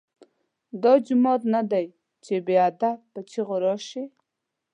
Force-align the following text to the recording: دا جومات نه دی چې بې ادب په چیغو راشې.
دا 0.83 0.93
جومات 1.05 1.41
نه 1.53 1.61
دی 1.71 1.85
چې 2.23 2.33
بې 2.45 2.55
ادب 2.69 2.97
په 3.11 3.19
چیغو 3.29 3.57
راشې. 3.65 4.03